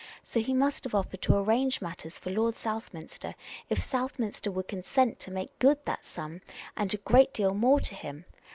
[0.23, 3.35] So he must have offered to arrange matters for Lord Southminster
[3.69, 6.41] if Southminster would consent to make good that sum
[6.75, 8.25] and a great deal more to him.